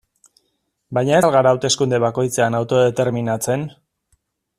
[0.97, 3.67] Baina ez al gara hauteskunde bakoitzean autodeterminatzen?